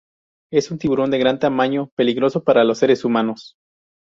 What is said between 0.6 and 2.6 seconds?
un tiburón de gran tamaño, peligroso